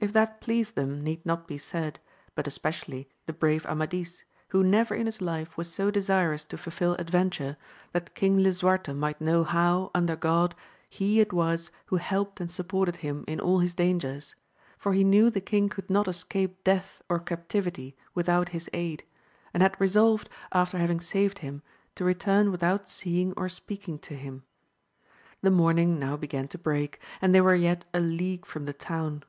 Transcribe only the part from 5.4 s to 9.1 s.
was so desirous to fulfil adventure, that King Lisuarte